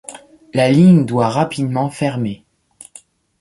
La 0.55 0.71
ligne 0.71 1.05
doit 1.05 1.29
rapidement 1.29 1.91
fermer. 1.91 2.43